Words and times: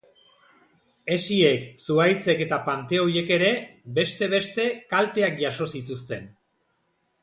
Hesiek, 1.15 1.67
zuhaitzek 1.83 2.43
eta 2.47 2.59
panteoiek 2.71 3.31
ere, 3.39 3.53
beste 4.01 4.33
beste, 4.35 4.69
kalteak 4.97 5.41
jaso 5.47 5.73
zituzten. 5.79 6.31